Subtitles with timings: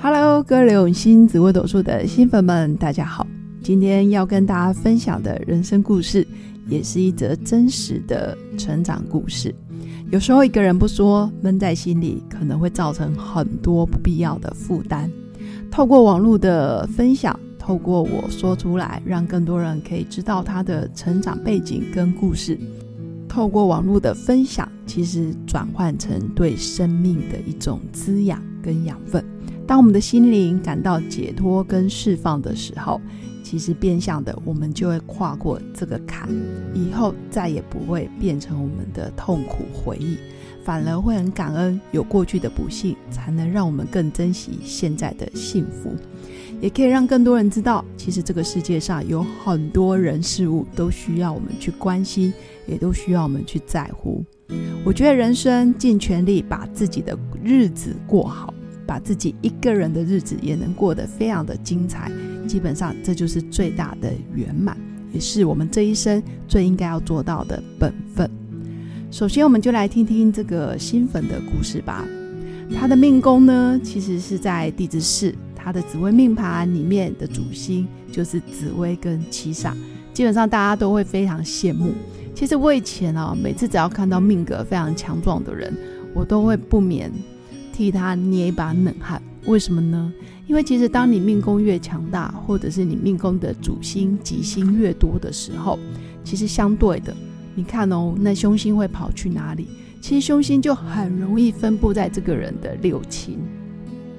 [0.00, 3.26] Hello，各位刘永新紫微斗数的新粉们，大家好！
[3.62, 6.26] 今天要跟大家分享的人生故事，
[6.68, 9.54] 也是一则真实的成长故事。
[10.10, 15.10] 有时候一个人不说，闷在心里，可能会造成很多不必要的负担。
[15.70, 22.58] 透过网络的分享，透过我说出来，让更多人可以知道他的成长背景跟故事。
[23.26, 29.24] 透过网络的分享，其实转换成对生命的一种滋养跟养分。
[29.66, 33.00] 当我们的心灵感到解脱跟释放的时候，
[33.42, 36.28] 其实变相的，我们就会跨过这个坎，
[36.74, 40.16] 以后再也不会变成我们的痛苦回忆，
[40.64, 45.94] 反而会很感恩有过去的不幸，才能让我们更珍惜现在的幸福，
[46.60, 52.32] 也可以让更多人知道，其实这个世界上有很多人事物都需要我们去关心，
[52.66, 54.24] 也都需要我们去在乎。
[54.84, 58.53] 我觉得人生尽全力把自己的日子过好。
[58.86, 62.10] 把自己一个人的日子也能过得非常的精彩，
[62.46, 64.76] 基本上这就是最大的圆满，
[65.12, 68.30] 也是我们这一生最应该要做到的本分。
[69.10, 72.04] 首先，我们就来听听这个新粉的故事吧。
[72.74, 79.72] 他的命宫呢，其实是在地支室，他的紫微命盘里面的主星就是紫薇跟七煞，
[80.12, 81.92] 基本上大家都会非常羡慕。
[82.34, 85.72] 其实我以前啊，每次只要看到命格非常强壮的人，
[86.12, 87.12] 我都会不免。
[87.74, 90.12] 替他捏一把冷汗，为什么呢？
[90.46, 95.76] 因为其实当你命宫越强大，或者是你命宫的主星吉星越多的时候，
[96.22, 97.12] 其实相对的，
[97.56, 99.66] 你看哦，那凶星会跑去哪里？
[100.00, 103.38] 其实凶星就很容易分布在这个人的六亲，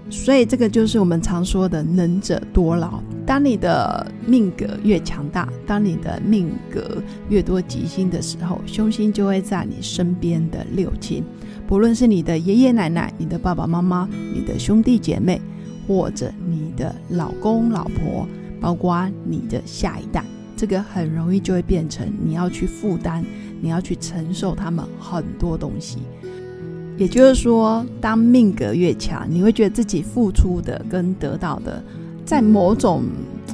[0.09, 2.99] 所以这个就是我们常说的能者多劳。
[3.25, 11.23] 当你的命格越强大，当你的命格越多吉星的时候，凶星就会在你身边的六亲。
[11.67, 15.41] 不论是你的爷爷奶奶、你的爸爸妈妈、你的兄弟姐妹，
[15.87, 18.27] 或者你的老公老婆，
[18.61, 20.23] 包括你的下一代，
[20.55, 23.25] 这个很容易就会变成你要去负担、
[23.61, 25.99] 你要去承受他们很多东西。
[26.97, 31.83] 也就是说，当命格越强，你会觉得自己付出的跟得到的，
[32.25, 33.03] 在某种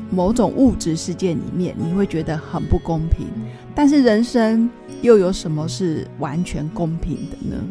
[0.09, 3.27] 某种物质世界里面，你会觉得很不公平。
[3.75, 4.69] 但是人生
[5.01, 7.61] 又有什么是完全公平的呢？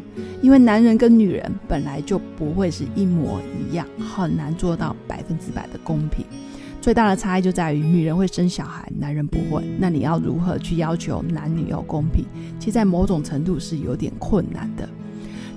[0.42, 3.40] 因为男人跟女人本来就不会是一模
[3.70, 6.24] 一样，很难做到百分之百的公平。
[6.80, 9.62] 最大的差异就在于女人会生小孩，男人不会。
[9.78, 12.24] 那你要如何去要求男女要公平？
[12.58, 14.88] 其实，在某种程度是有点困难的。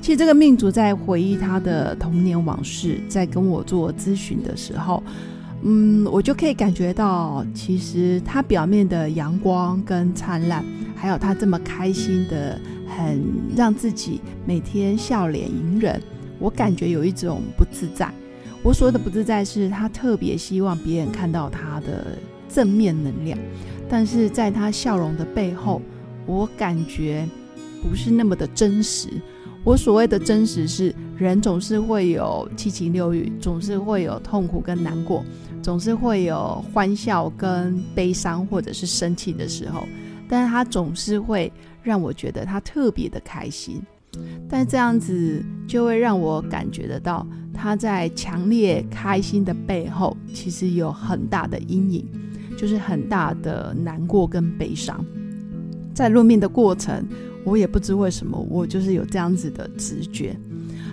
[0.03, 5.01] 其实，这个命主在回忆他的童年往事，在跟我做咨询的时候。
[5.61, 10.61] 嗯，我就可以感觉到，其实他表面的阳光跟灿烂，
[10.93, 13.23] 还有他这么开心的，很
[13.55, 16.01] 让自己每天笑脸迎人，
[16.37, 18.13] 我感觉有一种不自在。
[18.61, 22.17] 我所谓的不自在，是他特别希望别人看到他的
[22.49, 23.39] 正面能量，
[23.87, 25.81] 但是在他笑容的背后，
[26.25, 27.25] 我感觉
[27.81, 29.07] 不是那么的真实。
[29.63, 35.23] 我所谓的真实，是人总是会有七情六欲，总是会有痛苦跟难过。
[35.61, 39.87] 总是会有欢笑跟悲伤，或者是生气的时候，
[40.27, 41.49] 但是他总是会
[41.81, 43.81] 让我觉得他特别的开心，
[44.49, 52.05] 但这样子就会让我感觉得到他在强烈开心的背后，其实有很大的阴影，
[52.57, 55.01] 就是很大的难过跟悲伤。
[55.93, 57.07] 在论命的过程，
[57.45, 60.35] 我也不知为什么，我就是有这样子的直觉，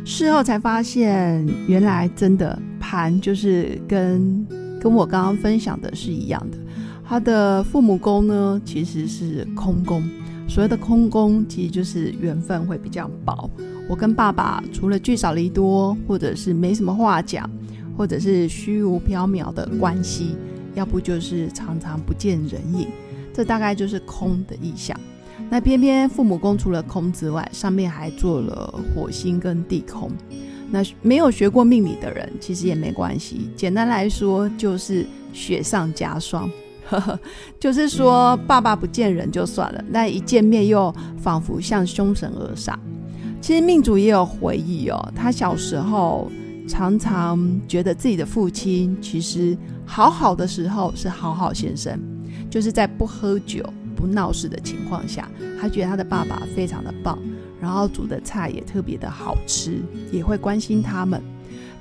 [0.04, 4.46] 事后才发现，原来真的盘就是跟。
[4.82, 6.56] 跟我刚刚分享的是一样的，
[7.04, 10.02] 他的父母宫呢其实是空宫，
[10.48, 13.50] 所谓的空宫其实就是缘分会比较薄。
[13.90, 17.46] 我跟爸爸除了聚少离多，或者是没什么话讲，
[17.94, 20.34] 或者是虚无缥缈的关系，
[20.74, 22.88] 要不就是常常不见人影，
[23.34, 24.98] 这大概就是空的意象。
[25.48, 30.10] 那偏偏父母宫除了空之外，上面还做了火星跟地空。
[30.70, 33.50] 那没有学过命理的人，其实也没关系。
[33.56, 36.50] 简单来说，就是雪上加霜。
[37.60, 42.74] 就是说，爸爸不见人就算了，那一见面又仿佛像凶神恶煞。
[43.40, 46.30] 其实命主也有回忆哦，他小时候
[46.68, 47.38] 常常
[47.68, 51.98] 觉得自己的父亲其实好好的时候是好好先生，
[52.50, 53.64] 就是在不喝酒、
[54.00, 55.28] 不闹事的情况下，
[55.60, 57.18] 他觉得他的爸爸非常的棒。
[57.60, 61.20] 然后煮的菜也特别的好吃，也会关心他们。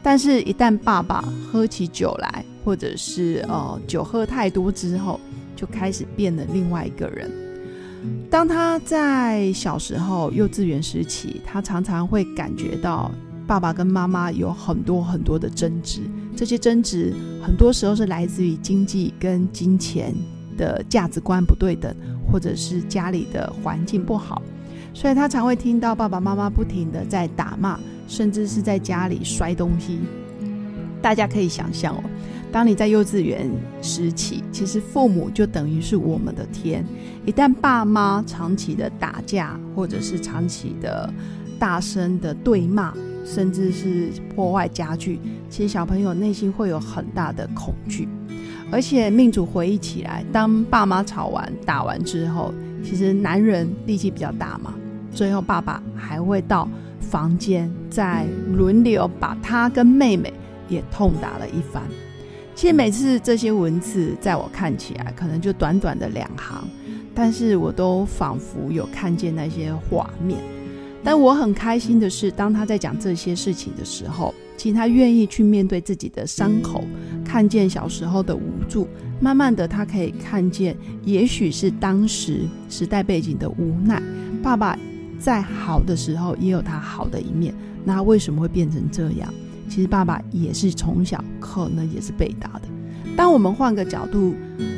[0.03, 5.17] 但是，一旦爸爸喝起酒来，或者是呃酒喝太多之后，
[5.55, 7.31] 就开始变了另外一个人。
[8.29, 13.09] 当他在小时候幼稚园时期，他常常会感觉到
[13.47, 16.01] 爸爸跟妈妈有很多很多的争执，
[16.35, 20.13] 这些争执很多时候是来自于经济跟金钱
[20.59, 21.95] 的价值观不对等，
[22.29, 24.41] 或者是家里的环境不好，
[24.93, 27.79] 所以他常会听到爸爸妈妈不停的在打骂，
[28.09, 29.99] 甚至是在家里摔东西。
[31.01, 32.03] 大家可以想象哦，
[32.51, 33.49] 当你在幼稚园
[33.81, 36.85] 时期，其实父母就等于是我们的天，
[37.25, 41.11] 一旦爸妈长期的打架，或者是长期的
[41.57, 42.93] 大声的对骂。
[43.25, 45.19] 甚至是破坏家具，
[45.51, 48.07] 其实小朋友内心会有很大的恐惧。
[48.71, 54.73] 而且命主回忆起来，当爸妈吵完打完之后，其实男人力气比较大嘛，
[55.13, 56.69] 最后爸爸还会到
[56.99, 58.25] 房间再
[58.55, 60.31] 轮流把他跟妹妹
[60.67, 61.81] 也痛打了一番。
[62.53, 66.67] 其实每次这些文字在我看起来，可能就短短的两行，
[67.15, 70.37] 但是我都仿佛有看见那些画面。
[71.01, 76.83] 但我很开心的是，当他在讲这些事情的时候，其实他愿意去面对自己的伤口，
[77.29, 78.87] 看见小时候的无助。
[79.19, 84.01] 慢慢的，他可以看见，也许是当时时代背景的无奈。
[84.41, 84.75] 爸爸
[85.19, 87.53] 在好的时候也有他好的一面，
[87.85, 89.31] 那为什么会变成这样？
[89.69, 92.61] 其实爸爸也是从小可能也是被打的。
[93.15, 94.33] 当我们换个角度，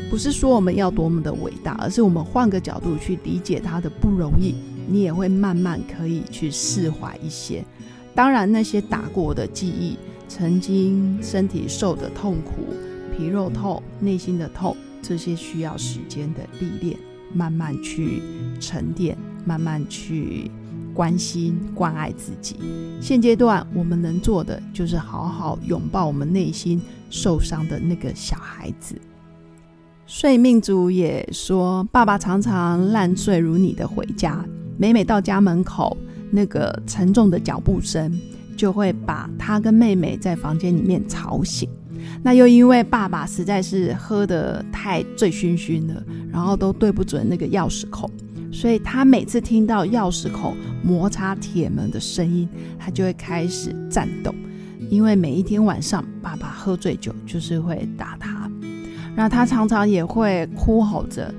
[0.10, 4.56] 不是说我们要多么的伟大，而是我们换个角度去理解他的不容易。
[4.90, 7.64] 你也会慢慢可以去释怀一些。
[8.14, 9.96] 当然，那些打过的记忆，
[10.34, 12.74] 曾经身体受的痛苦、
[13.14, 16.98] 皮肉痛、内心的痛，这些需要时间的历练，
[17.34, 18.22] 慢慢去
[18.58, 20.50] 沉淀，慢慢去
[20.94, 22.56] 关心、关爱自己。
[23.02, 28.96] 现阶段我们能做的，就是好好拥抱我们内心受伤的那个小孩子。
[30.08, 34.46] 睡命主也说：“爸爸常常烂醉如泥的回家。”
[34.80, 35.98] 每每到家门口，
[36.32, 38.18] 那个沉重的脚步声
[38.56, 41.70] 就会把他跟妹妹在房间里面吵醒。
[42.24, 48.10] 那又因为爸爸实在是喝得太醉醺醺了，然后都对不准那个钥匙孔，
[48.52, 52.48] 所以他每次听到钥匙孔摩擦铁门的声音，
[52.80, 54.34] 他就会开始颤抖。
[54.90, 58.50] 因为每一天晚上爸爸喝醉酒就是会打他，
[59.16, 61.34] 那他常常也会哭吼着。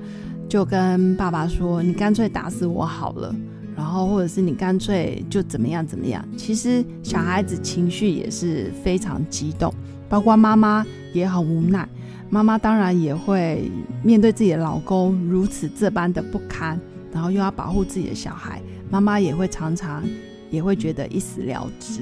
[0.49, 3.35] 就跟爸爸说：“你干脆打死我好了。”
[3.75, 6.23] 然后或者是你干脆就怎么样怎么样。
[6.37, 9.73] 其实小孩子情绪也是非常激动，
[10.07, 11.87] 包括妈妈也很无奈。
[12.29, 13.69] 妈妈当然也会
[14.01, 16.79] 面对自己的老公如此这般的不堪，
[17.11, 20.03] 然后又要保护自己的小孩，妈妈也会常常
[20.49, 22.01] 也会觉得一死了之。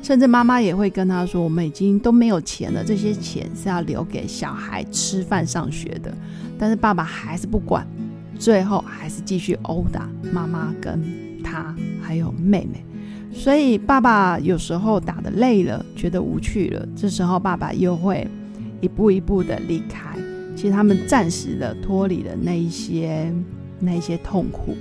[0.00, 6.16] 甚至妈妈也会跟他说：“我们已经都没有钱了，这些钱是要留给小孩吃饭上学的。”
[6.58, 7.86] 但是爸爸还是不管，
[8.38, 11.02] 最后还是继续殴打妈妈跟
[11.42, 12.84] 他还有妹妹。
[13.32, 18.26] 所以爸爸有时候打的累了，觉得无趣了，这时候爸爸又会
[18.80, 20.16] 一步一步的离开。
[20.56, 23.32] 其实他们暂时的脱离了那一些
[23.78, 24.76] 那一些痛苦。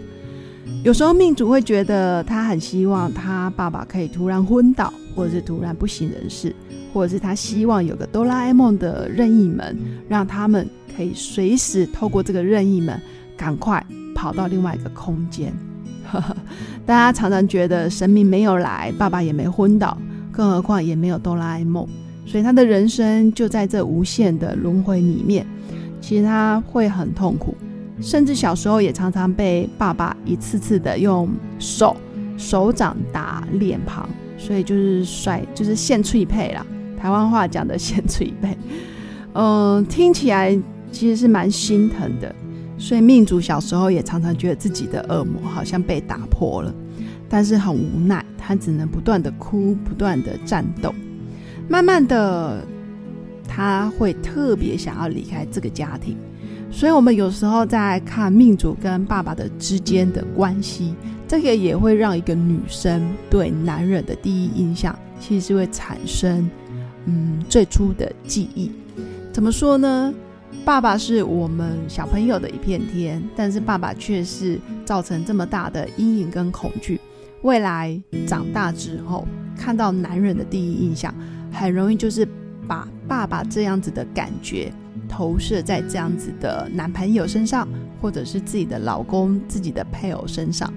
[0.83, 4.93] 有时候命主会觉得他很希望他爸爸可以突然昏倒。
[5.15, 6.55] 或者是突然不省人事，
[6.93, 9.75] 或者是他希望有个哆啦 A 梦的任意门，
[10.07, 13.01] 让他们可以随时透过这个任意门，
[13.37, 13.85] 赶快
[14.15, 15.53] 跑到另外一个空间。
[16.85, 19.97] 大家常常觉得神明没有来，爸爸也没昏倒，
[20.31, 21.87] 更何况也没有哆啦 A 梦，
[22.25, 25.45] 所以他的人生就在这无限的轮回里面。
[25.99, 27.55] 其实他会很痛苦，
[28.01, 31.29] 甚至小时候也常常被爸爸一次次的用
[31.59, 31.95] 手
[32.37, 34.07] 手掌打脸庞。
[34.37, 36.65] 所以就是帅，就是现脆配啦。
[36.97, 38.55] 台湾话讲的现脆配，
[39.33, 40.57] 嗯，听起来
[40.91, 42.33] 其实是蛮心疼的。
[42.77, 46.73] 所以命主小时候也常常觉得自己的恶魔好像被打破了，
[47.27, 50.93] 但是很无奈，他只能不断的哭，不断的战斗。
[51.67, 52.63] 慢慢的，
[53.47, 56.15] 他会特别想要离开这个家庭。
[56.69, 60.93] 所以，我们有时候在看命主跟爸爸的之间的关系。
[61.27, 66.49] 这个也会让一个女生对男人的第一印象，其实是会产生，
[67.05, 68.71] 嗯，最初的记忆。
[69.33, 70.13] 怎么说呢？
[70.63, 76.99] 爸爸是我们小朋友的一片天，但是爸爸却是造成这么大的阴影跟恐惧。
[77.43, 79.25] 未来长大之后，
[79.57, 81.13] 看到男人的第一印象，
[81.51, 82.27] 很容易就是
[82.67, 84.71] 把爸爸这样子的感觉
[85.07, 87.67] 投射在这样子的男朋友身上，
[88.01, 90.73] 或者是自己的老公、自己的配偶身上。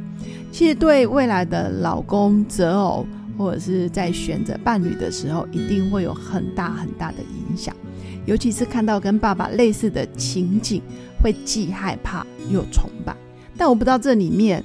[0.52, 3.06] 其实对未来的老公择偶，
[3.38, 7.74] 或者是在选择伴侣的时候，一定会有很大很大的影响。
[8.30, 10.80] 尤其是看到跟爸爸类似的情景，
[11.20, 13.12] 会既害怕又崇拜。
[13.56, 14.62] 但我不知道这里面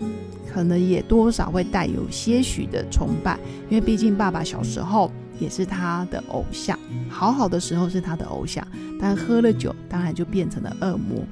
[0.48, 6.78] 可能也多少会带有些许的崇拜，因为毕竟爸爸小时候也是他的偶像，
[7.10, 8.64] 好好的时候是他的偶像，
[9.02, 11.24] 但喝了酒，当然就变成了恶魔。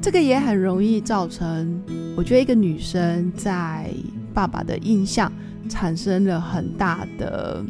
[0.00, 1.82] 这个也很容易造成，
[2.16, 3.92] 我觉得一个女生在
[4.32, 5.32] 爸爸的印象
[5.68, 7.60] 产生了很大的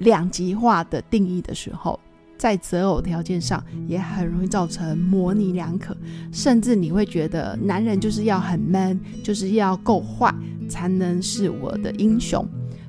[0.00, 2.00] 两极化的定义的时候，
[2.36, 5.96] 在择偶条件上也很容易造成模棱两可，
[6.32, 10.34] 甚至你会觉得男人就是要很 man，就是要够坏
[10.68, 12.46] 才能是我的英雄，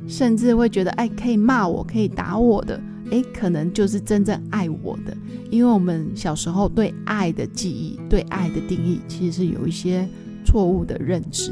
[0.08, 2.82] 甚至会觉得哎可以骂我可以打我的。
[3.12, 5.16] 诶，可能就是真正爱我的，
[5.52, 10.10] 因为我们小时候对爱的记忆、对爱的定义，其实是有一些
[10.44, 11.52] 错误的认知。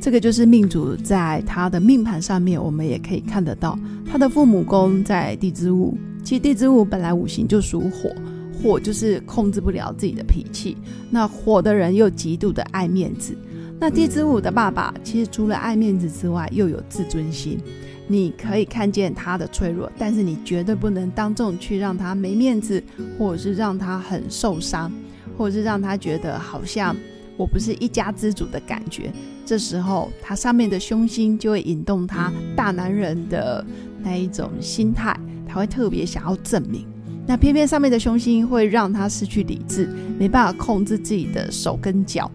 [0.00, 5.98] 这个就是命主在他的命盘上面，我们也可以看得到，他的父母宫在地支午。
[6.28, 8.14] 其实地支五本来五行就属火，
[8.52, 10.76] 火就是控制不了自己的脾气。
[11.08, 13.34] 那火的人又极度的爱面子。
[13.80, 17.58] 那地支五的爸爸，其实除了爱面子之外，又有自尊心。
[18.06, 22.84] 你可以看见他的脆弱，但是你绝对不能当众去让他没面子，
[23.18, 24.92] 或者是让他很受伤，
[25.38, 26.94] 或者是让他觉得好像
[27.38, 29.10] 我不是一家之主的感觉。
[29.46, 33.64] 这时候，他上面的凶心就会引动他大男人的
[34.02, 36.86] 那一种心态，他会特别想要证明。
[37.26, 39.88] 那偏偏上面的凶星会让他失去理智，
[40.18, 42.30] 没办法控制自己的手跟脚。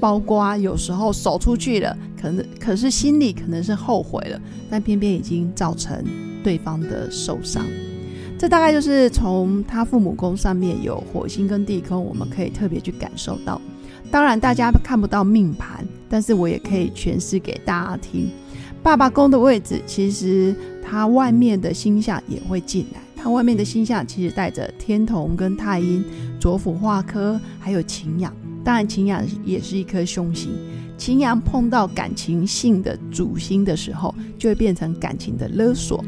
[0.00, 6.04] 包括有时候手出去了，可能可是心里可能是后悔了，但偏偏已经造成
[6.44, 7.64] 对方的受伤。
[8.38, 13.60] 这大概就是从他父母宫上面有火星跟地空，我们可以特别去感受到。
[14.08, 18.30] 当然大家看不到命盘，但是我也可以诠释给大家听。
[18.84, 20.54] 爸爸宫的位置，其实
[20.88, 23.00] 他外面的星象也会进来。
[23.14, 26.02] 他外面的星象其实带着天同跟太阴、
[26.40, 28.32] 左辅化科，还有擎羊。
[28.64, 30.50] 当然，擎羊也是一颗凶星。
[30.96, 36.02] 擎羊碰到感情性的主星的时候，就会变成感情的勒索。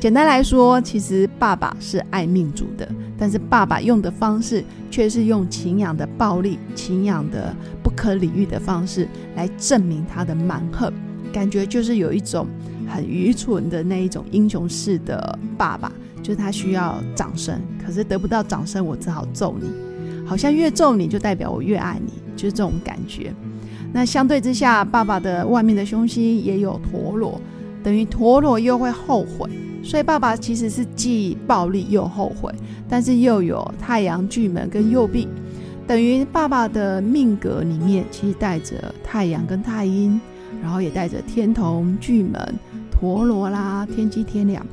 [0.00, 10.92] 简单来说，其实爸爸是爱命主的，但是爸爸用的方式却是用擎羊的暴力、擎羊的不可理喻的方式来证明他的蛮横。
[11.32, 12.46] 感觉就是有一种
[12.92, 15.90] 很愚蠢的那一种英雄式的爸爸，
[16.22, 19.68] 就是他需要掌声，可是得不到掌声，我只好揍你。
[20.26, 23.32] 好像越揍你就代表我越爱你，就是这种感觉。
[23.92, 27.40] 那相对之下，爸爸的外面的凶星也有陀螺，
[27.82, 29.50] 等于陀螺又会后悔，
[29.82, 32.50] 所以爸爸其实是既暴力又后悔，
[32.88, 35.28] 但是又有太阳巨门跟右臂，
[35.86, 40.18] 等于爸爸的命格里面其实带着太阳跟太阴，
[40.62, 42.54] 然后也带着天同巨门、
[43.02, 44.64] 陀螺啦、天机天亮。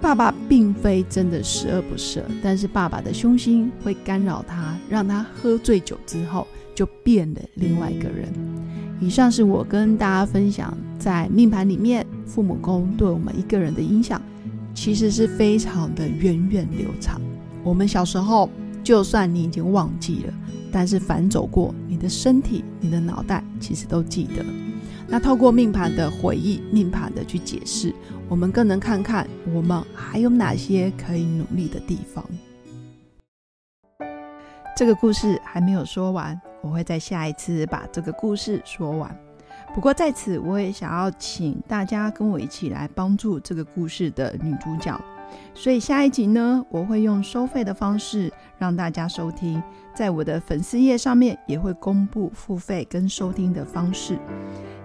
[0.00, 8.32] 爸爸并非真的十恶不赦，但是爸爸的凶心会干扰他，让他喝醉酒之后就变了另外一个人。
[8.98, 14.22] 以上是我跟大家分享，在命盘里面父母宫对我们一个人的影响，
[14.72, 17.20] 其实是非常的源远流长。
[17.62, 18.48] 我们小时候，
[18.82, 20.32] 就算你已经忘记了，
[20.72, 24.69] 但是反走过，你的身体、你的脑袋其实都记得。
[25.12, 27.92] 那透过命盘的回忆、命盘的去解释，
[28.28, 32.24] 我们更能看看我们还有哪些可以努力的地方。
[34.76, 39.14] 这个故事还没有说完，我会在下一次把这个故事说完。
[39.74, 44.98] 不过在此，我也想要请大家跟我一起来帮助这个故事的女主角。
[45.54, 49.60] 所以下一集呢，我会用收费的方式让大家收听，
[49.92, 54.16] 在我的粉丝页上面也会公布付费跟收听的方式。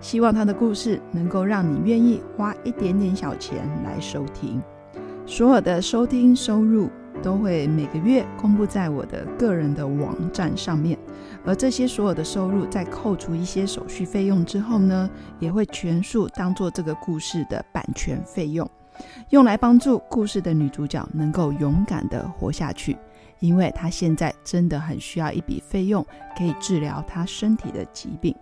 [0.06, 4.62] 希望他的故事能够让你愿意花一点点小钱来收听。
[5.26, 6.92] 所有的收听收入
[7.24, 10.96] 都会每个月公布在我的个人的网站上面，
[11.44, 15.10] 而这些所有的收入在扣除一些手续费用之后呢，
[15.40, 18.70] 也会全数当做这个故事的版权费用。
[19.32, 22.96] 用来帮助故事的女主角能够勇敢的活下去，
[23.40, 26.06] 因为她现在真的很需要一笔费用，
[26.38, 28.36] 可以治疗她身体的疾病。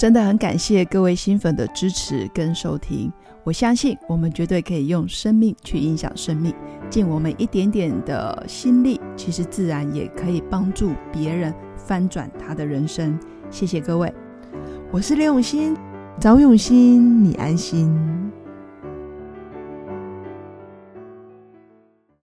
[0.00, 3.12] 真的很感谢各位新粉的支持跟收听，
[3.44, 6.54] 我相信我们绝对可以用生命去影响生命，
[6.88, 13.20] 尽我们一点点的心力，其实自然也可以帮助别人翻转他的人生。
[13.50, 14.10] 谢谢各位，
[14.90, 15.76] 我是刘永新，
[16.18, 18.29] 找永新，你安心。